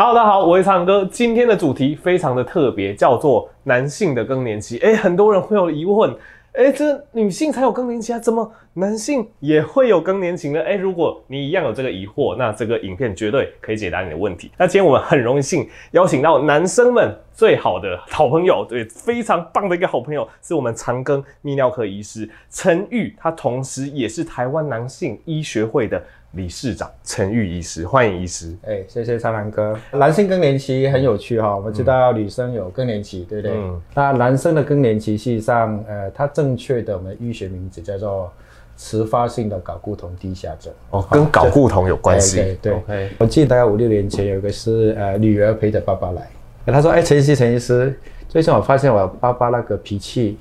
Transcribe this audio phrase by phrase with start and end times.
[0.00, 1.04] Hello，大家好，我是长哥。
[1.06, 4.78] 今天的主题非常的特别，叫做男性的更年期。
[4.78, 6.14] 哎，很多人会有疑问，
[6.52, 10.62] 哎，这女性才有更年期啊，怎么男性也会有更年期呢？
[10.62, 14.52] 哎，如果你一样有这个疑惑，那这个影片绝对可以解答你的问题。
[14.56, 26.00] 那今天我们很荣幸邀请到男生们最好的好朋友，对，非常棒的一个好朋友，是我们长庚泌尿科医师陈玉，他同时也是台湾男性医学会的。
[26.32, 28.54] 理事长陈玉医师，欢迎医师。
[28.66, 29.74] 哎，谢谢长蓝哥。
[29.92, 33.56] 男性更年期很有趣哈，我们知道女生有更年期，对不对？
[33.56, 33.80] 嗯。
[33.94, 38.30] 那男生的更年期，实际上，呃，它正确的我们医学名字叫做
[38.76, 40.70] 迟发性的睾固酮低下症。
[40.90, 42.58] 哦，跟睾固酮有关系。
[42.60, 42.74] 对。
[43.18, 46.28] 我记得大概五六年前有一个是呃女儿陪着爸爸来，
[46.66, 50.36] 他说：“哎，陈医师，陈医师，最近我发现我爸爸那个脾气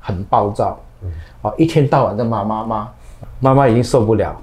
[0.00, 2.92] 很暴躁，嗯，哦，一天到晚在骂妈妈，
[3.40, 4.38] 妈妈已经受不了。”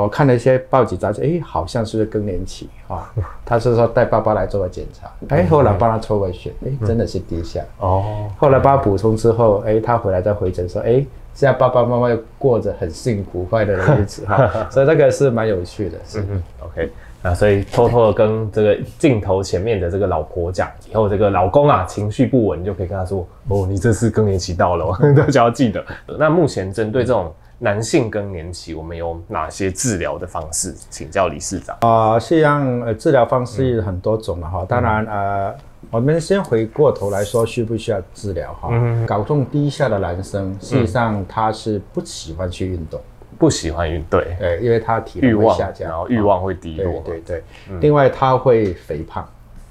[0.00, 3.12] 我看了一些报纸杂志，哎，好像是更年期啊。
[3.44, 7.62] 他是说带爸爸来做个检查，哎，后来帮他抽个血，哎，真的是低下。
[7.78, 14.68] 哦，后来帮他补充之后，哎，他回来再回诊说，哎，现在爸爸妈妈又过着很幸福快乐的日子 哈。
[14.70, 16.24] 所以这个是蛮有趣的，是。
[16.60, 16.90] OK，
[17.20, 25.84] 那所以偷偷的跟这个镜头前面的这个老婆讲，以后这个老公啊情绪不稳，你就可以跟他说，哦，你这次更年期到了， 大家要记得。
[26.18, 27.30] 那目前针对这种。
[27.62, 30.74] 男性更年期，我们有哪些治疗的方式？
[30.90, 31.76] 请教理事长。
[31.82, 34.62] 啊、呃，实际上，呃，治疗方式很多种了哈。
[34.62, 35.54] 嗯、当然，呃，
[35.88, 38.68] 我们先回过头来说，需不需要治疗哈？
[38.72, 39.06] 嗯。
[39.06, 43.00] 睾酮低下的男生，实际上他是不喜欢去运动，
[43.38, 47.44] 不喜欢运动，对，对，因为他体力会下降，然后欲望会低落，对对对。
[47.70, 49.24] 嗯、另外，他会肥胖，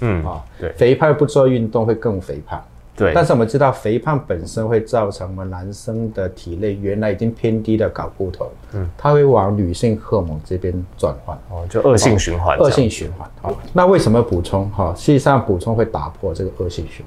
[0.00, 2.60] 嗯啊，对，肥胖不做运动会更肥胖。
[2.96, 13.30] 对，但是我们知道肥胖本身会造成我们男生的体内原来已经偏低的睾固酮，嗯，它会往女性荷尔蒙这边转换，哦，就恶性循环，恶性循环。
[13.42, 14.70] 好，那为什么补充？
[14.70, 17.04] 哈，实际上补充会打破这个恶性循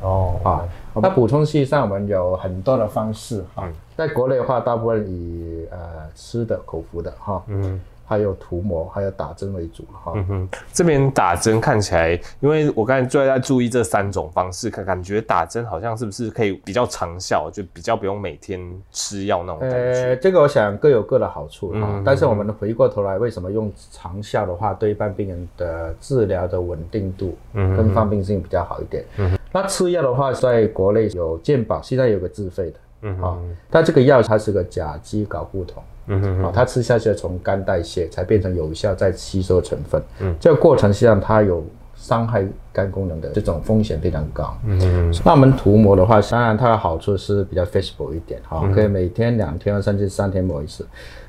[0.00, 0.08] 环。
[0.08, 0.62] 哦，啊，
[0.94, 5.78] 那补充实际上我们有很多的方式哈，在国内的话，大部分以呃
[6.14, 7.80] 吃的、口服的哈，嗯。
[8.06, 10.12] 还有涂抹，还有打针为主哈。
[10.14, 18.60] 嗯哼，这边打针看起来，因为我刚才就在注意这三种方式，感感觉打针好像是不是可以比较长效，就比较不用每天
[18.92, 19.76] 吃药那种感觉。
[19.76, 21.80] 呃，这个我想各有各的好处哈。
[21.82, 29.04] 嗯，但是我们回过头来，为什么用长效的话，对一般病人的治疗的稳定度跟方便性比较好一点。
[29.16, 32.78] 嗯哼，那吃药的话，在国内有健保，现在有个自费的。
[33.02, 33.38] 嗯好，
[33.70, 35.82] 它这个药它是个甲基睾固酮。
[36.08, 41.64] 嗯嗯，好，它吃下去从肝代谢才变成有效再吸收成分，嗯，这个过程实际上它有
[41.96, 44.78] 伤害肝功能的这种风险非常高，嗯
[45.10, 50.86] 嗯，那我们涂抹的话，当然它的好处是比较 flexible 一点，哈，可以每天、两天甚至三天抹一次，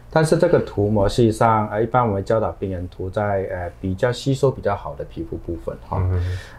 [0.09, 6.01] 但是这个涂抹实际上，呃，一般我们教导病人涂在呃比较吸收比较好的皮肤部分，哈，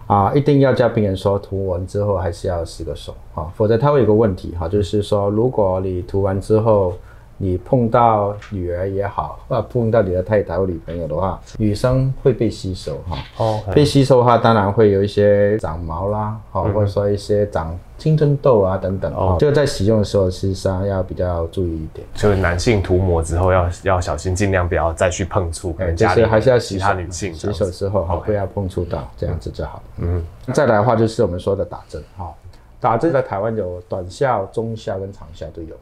[0.06, 6.92] 啊，一定要教病人说涂完之后还是要洗个手，哈，否则它会有个问题，哈，就是说如果你涂完之后。
[7.40, 13.16] 你碰到女儿也好，或者碰到你的太太或女朋友的话，女生会被吸收哈。
[13.36, 13.60] 哦。
[13.72, 19.14] 被吸收的话，当然会有一些长毛啦，好，或者说一些长青春痘啊等等。
[19.14, 19.36] 哦。
[19.38, 22.04] 就在使用的时候，实上要比较注意一点。
[22.14, 25.72] 就是男性涂抹之后要要小心，尽量不要再去碰触。
[25.78, 29.80] 嗯，就是还是要洗其他女性洗手之后哈，不要碰触到，这样子就好。
[29.98, 30.22] 嗯。
[30.52, 32.34] 再来的话就是我们说的打针哈，
[32.80, 35.80] 打针在台湾有短效、中效跟长效都有哈。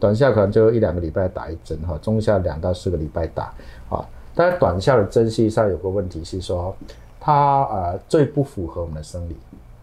[0.00, 3.52] 短效可能就一两个礼拜打一针哈，中效两到四个礼拜打
[3.88, 4.04] 啊。
[4.34, 6.74] 但是短效的针实际上有个问题是说，
[7.18, 9.36] 它呃最不符合我们的生理。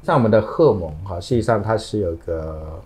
[0.04, 2.80] 像我们的荷蒙哈，实际上它是有个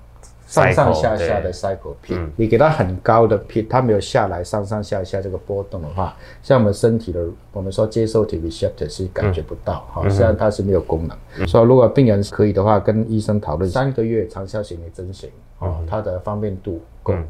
[0.49, 11.47] 上上下下的 cycle peak，嗯，你给它很高的 peak，它没有下来上上下下这个波动的话，像我们身体的我们说接受体 receptor 是感觉不到哈，实际上它是没有功能。
[11.47, 14.27] 所以如果病人可以的话，跟医生讨论三个月。
[14.29, 16.81] 长效型的针型哦，它的方便度。
[17.07, 17.27] 嗯，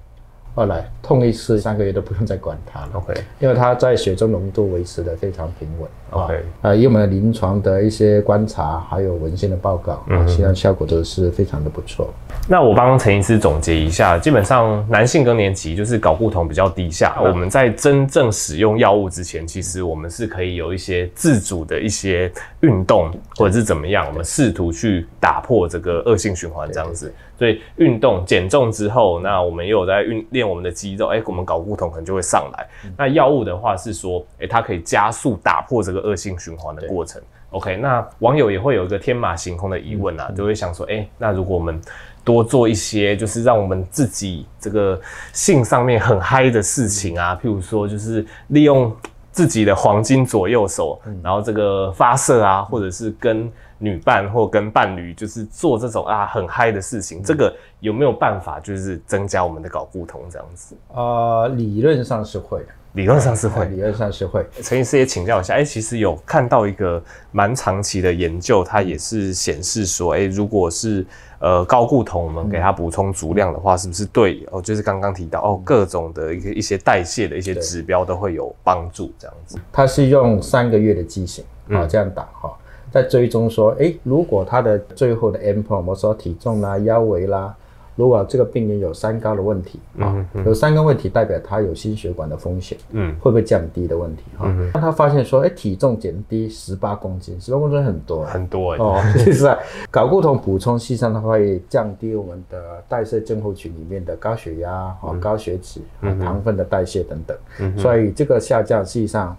[0.55, 2.89] 后来痛一次三个月都不用再管它了。
[2.93, 5.89] OK，因为它在血中浓度维持得非常平稳。
[6.11, 12.11] OK，啊，以我们的临床的一些观察，还有文献的报告，嗯，实际上效果都是非常的不错。
[12.47, 17.21] 那我帮陈医师总结一下，基本上男性更年期就是睾固酮比较低下。
[17.21, 22.31] 我们在真正使用药物之前，其实我们是可以有一些自主的一些
[22.61, 27.13] 运动，或者是怎么样，我们试图去打破这个恶性循环这样子。
[27.37, 32.67] 所以运动减重之后，那我们又有在运练我们的肌肉，哎，我们睾固酮可能就会上来。
[32.97, 37.21] 那药物的话是说，哎，它可以加速打破这个恶性循环的过程。
[37.51, 41.79] OK，那网友也会有一个天马行空的疑问啊，就会想说，哎，那如果我们
[42.25, 44.99] 多做一些，就是让我们自己这个
[45.31, 48.93] 性上面很嗨的事情啊，譬如说，就是利用。
[49.39, 60.75] 自己的黄金左右手，嗯、然后这个发射啊，或者是跟女伴或跟伴侣，就是做这种啊很嗨的事情，嗯、这个有没有办法就是增加我们的睾固酮这样子？
[60.93, 62.67] 呃，理论上是会的。
[62.93, 64.43] 理论上是会，理论上是会。
[64.63, 67.01] 陈医师也请教一下，哎、欸，其实有看到一个
[67.31, 71.05] 蛮长期的研究，它也是显示说，哎、欸，如果是
[71.37, 74.59] 呃高固酮，我们给它补充足量的话，是不是对哦？
[74.59, 79.59] 就是刚刚提到哦，各种的一个一些代谢的一些指标都会有帮助，这样子。
[79.71, 82.51] 它是用三个月的剂型啊，这样打哈，
[82.91, 87.55] 在追踪说，哎、欸，如果它的最后的 endpoint，我们说体重啦、腰围啦。
[87.99, 94.45] 如果这个病人有三高的问题啊，有三个问题代表他有心血管的风险，嗯，会不会降低的问题哈？
[94.47, 99.59] 嗯、当他发现说，哎，体重减低十八公斤，十八公斤很多，很多哦，就 是啊，
[99.91, 109.35] 睾固酮补充，实际上它会降低我们的代谢症候群里面的高血压、啊、嗯、高血脂、嗯、糖分的代谢等等，嗯、所以这个下降，实际上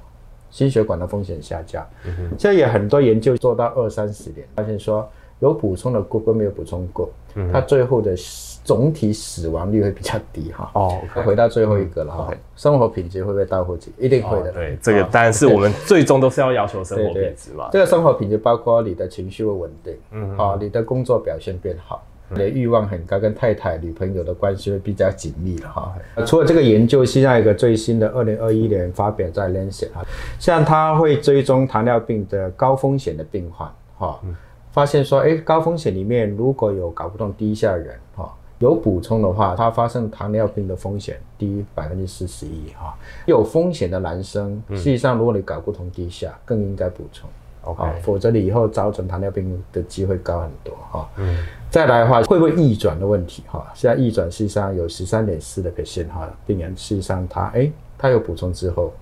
[0.50, 1.82] 心血管的风险下降。
[2.04, 2.28] 嗯、哼。
[2.38, 5.08] 现在也很多研究做到二三十年，发现说
[5.38, 8.14] 有补充的过跟没有补充过，嗯、它最后的。
[8.62, 10.70] 总体死亡率会比较低哈。
[10.74, 12.28] 哦，okay, 回到最后一个了哈。
[12.30, 13.90] 嗯 okay、生活品质会不会到后期？
[13.98, 14.50] 一定会的。
[14.50, 17.70] 哦、对，这个当然是我们最终都是要要求生活品质嘛。
[17.72, 25.94] 这个生活品质包括你的情绪会稳定，嗯，啊，你的工作表现变好，嗯、你的欲望很高，跟太太、女朋友的关系会比较紧密了哈。
[26.16, 30.04] 嗯、除了这个研究，现在一个最新的二零二一年发表在《Lancet》哈，
[30.38, 33.66] 像它会追踪糖尿病的高风险的病患
[33.98, 34.36] 哈，嗯、
[34.72, 38.32] 发现说，哎，高风险里面如果有搞不懂低下的人哈。
[38.58, 42.94] 有补充的话，他发生糖尿病的风险低百分之四十一哈。
[43.25, 47.26] 有风险的男生，实际上如果你搞不懂低下，更应该补充
[47.62, 51.08] ，OK，否则你以后造成糖尿病的机会高很多哈。
[51.16, 51.38] 嗯，
[51.70, 53.66] 再来的话，会不会逆转的问题哈？
[53.75, 58.93] 现在逆转实际上有十三点四的 percent 哈，病人实际上他哎，他有补充之后，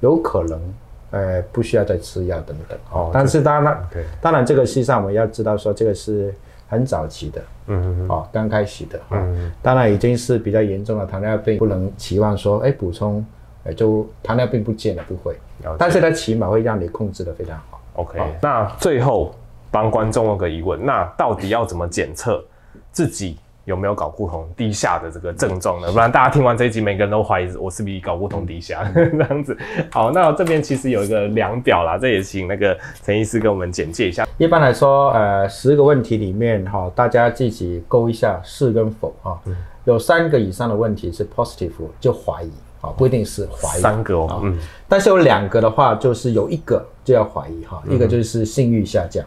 [0.00, 0.60] 有可能
[1.10, 3.10] 呃不需要再吃药等等哦。
[3.12, 3.88] 但是当然
[4.20, 6.34] 当然这个实际上我们要知道说这个是。
[6.70, 13.24] 很早期的，嗯嗯嗯，哦，刚开始的，嗯，当然已经是比较严重的糖尿病，不能期望说，哎，补充，
[13.64, 15.34] 哎，就糖尿病不见了，不会，
[15.78, 17.80] 但是它起码会让你控制的非常好。
[17.94, 19.34] OK，那最后
[19.70, 22.44] 帮观众问个疑问，那到底要怎么检测
[22.92, 23.38] 自己？
[23.68, 25.92] 有没有睾固酮低下的这个症状呢？
[25.92, 29.56] 不然大家听完这一集，每个人都怀疑我是不是睾固酮低下 这样子。
[29.90, 34.26] 好，那这边其实有一个量表啦，这也请那个陈医师跟我们简介一下。
[34.38, 39.38] 一般来说，呃，十个问题里面哈，大家自己勾一下是跟否哈。
[39.84, 41.70] 有三个以上的问题是 positive，
[42.00, 42.50] 就怀疑
[42.80, 43.80] 啊，不一定是怀疑。
[43.80, 44.58] 三个哦，嗯。
[44.88, 49.22] 但是有两个的话，就是有一个就要怀疑哈，一个就是性欲下降。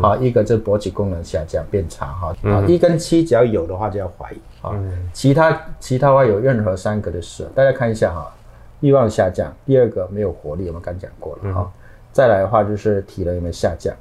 [0.00, 4.74] 好，一个就是勃起功能下降变差哈，啊，一跟七只要有的话就要怀疑啊，
[5.12, 8.32] 其他其他话有任何三个的事，大家看一下哈，
[8.80, 11.70] 欲望下降，第二个没有活力，我们刚讲过了哈，
[12.10, 13.94] 再来的话就是体能有没有下降，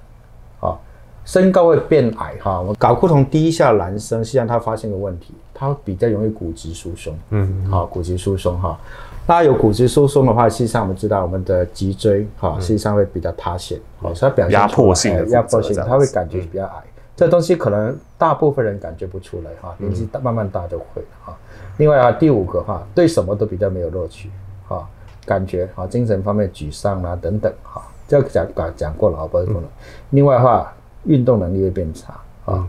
[0.61, 0.79] 啊，
[1.25, 8.79] 身高会变矮哈，我睾固酮低下男生，实际上他发现个问题，他比较容易骨质疏松，嗯，好，骨质疏松哈。
[9.27, 16.83] 那有骨质疏松的话，实际上我们知道我们的脊椎哈，实际上会比较塌陷，好，所以它表现压迫性的，压迫性，它会感觉比较矮。
[17.15, 21.35] 这东西可能大部分人感觉不出来哈，年纪大慢慢大就会哈。
[21.77, 24.29] 另外啊，第五个哈，对什么都比较没有乐趣
[24.67, 24.87] 哈，
[25.25, 29.67] 感觉哈，精神方面沮丧啊等等哈，这个讲讲讲过了啊，不是说了。
[30.11, 30.71] 另外的话，
[31.05, 32.13] 运动能力会变差
[32.45, 32.67] 啊。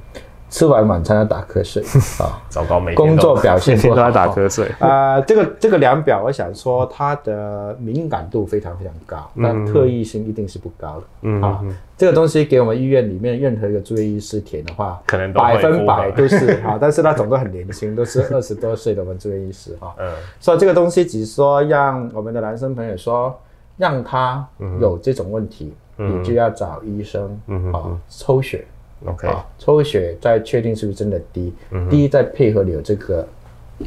[0.49, 1.83] 吃完晚餐要打瞌睡
[2.25, 5.21] 啊，糟糕，没工作表现不好，都打瞌睡啊。
[5.21, 11.02] 这个这个量表，我想说它的敏感度非常非常高，但特异性一定是不高的。
[11.23, 11.61] 嗯啊，
[11.99, 19.93] 这个东西给我们医院里面任何一个住院医师填的话，可能百分百都是啊，但是他总都很年轻，都是 二十多岁的我们住院医师哈。
[19.99, 23.37] 嗯，所以这个东西只是说让我们的男生朋友说，
[23.76, 24.47] 让他
[24.81, 27.41] 有这种问题，你就要找医生
[27.73, 28.65] 啊抽血。
[29.05, 33.29] OK，抽血再确定是不是真的低，嗯、低再配合你有这个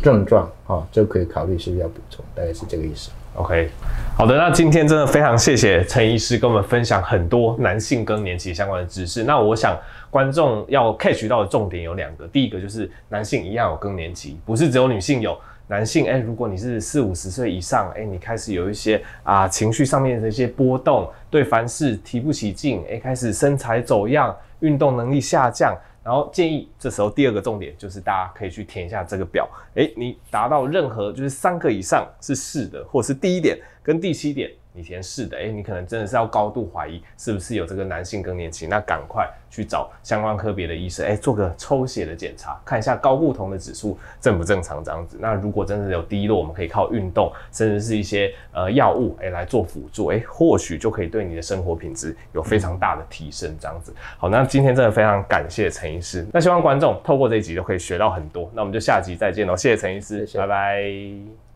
[0.03, 3.09] 症状，啊，就可以考虑是不是要补充，大概是这个意思。
[3.35, 3.69] OK，
[4.15, 9.23] 好的，那今天真的非常谢谢陈医师跟我们分享很多男性更年期相关的知识。
[9.23, 9.77] 那我想
[10.11, 15.35] 观众要 catch 到的重点有两个，第一个就是男性一样有更年期，不是只有女性有。
[15.69, 34.49] 男性，哎，如果你是四五十岁以上，哎，你开始有一些啊情绪上面的一些波动，对凡事提不起劲，哎，开始身材走样，运动能力下降，然后建议这时候第二个重点就是大家可以去填一下这个表，哎，你达到任何就是三个以上是是的，或是第一点跟第七点。
[34.79, 45.17] 你填是的，哎、欸，你可能真的是要高度怀疑是不是有这个男性更年期，那赶快去找相关科别的医生，哎、欸，做个抽血的检查，看一下高固酮的指数正不正常这样子。
[45.19, 53.93] 那如果真的有低落，我们可以靠运动，甚至是一些呃药物，哎、欸，来做辅助，哎、欸，或许就可以对你的生活品质有非常大的提升这样子。
[54.17, 58.49] 好，那今天真的非常感谢陈医师，那希望观众透过这一集都可以学到很多。
[58.53, 61.48] 那我们就下集再见喽，谢谢陈医师，拜拜。